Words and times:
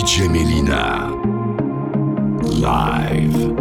DJ 0.00 0.30
Melina. 0.30 1.12
Live. 2.58 3.59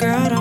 girl 0.00 0.39